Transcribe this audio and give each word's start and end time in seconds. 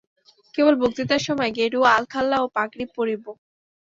কেবল, 0.55 0.73
বক্তৃতার 0.81 1.21
সময় 1.27 1.51
গেরুয়া 1.57 1.89
আলখাল্লা 1.97 2.37
ও 2.41 2.55
পাগড়ি 2.55 2.85
পরিব। 2.95 3.23